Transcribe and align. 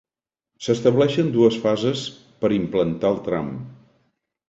S'estableixen 0.67 1.29
dues 1.37 1.59
fases 1.67 2.03
per 2.41 2.53
implantar 2.59 3.15
el 3.15 3.25
tram. 3.31 3.57